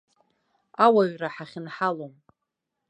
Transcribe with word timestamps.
Ауаҩра 0.85 1.29
ҳахьынҳалом! 1.35 2.13